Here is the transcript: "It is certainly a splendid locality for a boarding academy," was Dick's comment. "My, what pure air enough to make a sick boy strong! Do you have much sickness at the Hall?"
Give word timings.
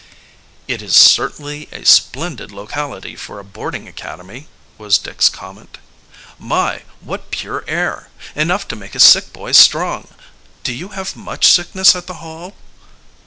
"It 0.67 0.81
is 0.81 0.95
certainly 0.95 1.69
a 1.71 1.85
splendid 1.85 2.51
locality 2.51 3.15
for 3.15 3.37
a 3.37 3.43
boarding 3.43 3.87
academy," 3.87 4.47
was 4.79 4.97
Dick's 4.97 5.29
comment. 5.29 5.77
"My, 6.39 6.81
what 7.01 7.29
pure 7.29 7.63
air 7.67 8.09
enough 8.33 8.67
to 8.69 8.75
make 8.75 8.95
a 8.95 8.99
sick 8.99 9.31
boy 9.31 9.51
strong! 9.51 10.07
Do 10.63 10.73
you 10.73 10.87
have 10.87 11.15
much 11.15 11.45
sickness 11.45 11.95
at 11.95 12.07
the 12.07 12.15
Hall?" 12.15 12.55